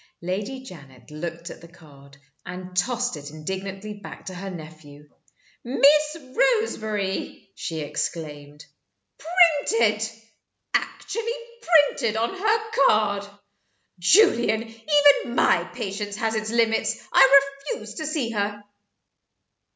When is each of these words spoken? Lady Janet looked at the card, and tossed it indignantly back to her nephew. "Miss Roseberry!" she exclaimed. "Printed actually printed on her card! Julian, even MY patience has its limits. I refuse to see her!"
Lady 0.23 0.63
Janet 0.63 1.11
looked 1.11 1.51
at 1.51 1.61
the 1.61 1.67
card, 1.67 2.17
and 2.43 2.75
tossed 2.75 3.15
it 3.17 3.29
indignantly 3.29 3.93
back 3.93 4.25
to 4.25 4.33
her 4.33 4.49
nephew. 4.49 5.07
"Miss 5.63 6.17
Roseberry!" 6.19 7.51
she 7.53 7.81
exclaimed. 7.81 8.65
"Printed 9.19 10.01
actually 10.73 11.33
printed 11.61 12.17
on 12.17 12.35
her 12.35 12.71
card! 12.87 13.27
Julian, 13.99 14.63
even 14.63 15.35
MY 15.35 15.65
patience 15.75 16.15
has 16.15 16.33
its 16.33 16.49
limits. 16.49 16.97
I 17.13 17.39
refuse 17.75 17.93
to 17.93 18.07
see 18.07 18.31
her!" 18.31 18.63